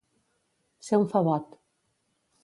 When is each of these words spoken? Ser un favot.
Ser 0.87 0.99
un 1.01 1.05
favot. 1.11 1.53